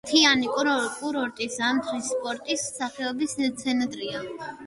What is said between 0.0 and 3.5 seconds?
მთიანი კურორტი, ზამთრის სპორტის სახეობების